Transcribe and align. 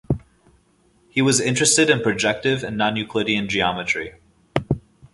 He 1.09 1.21
was 1.21 1.39
interested 1.39 1.87
in 1.91 2.01
projective 2.01 2.63
and 2.63 2.75
non-Euclidean 2.75 3.49
geometry. 3.49 4.15